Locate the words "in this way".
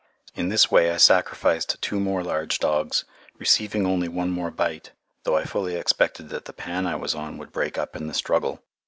0.35-0.89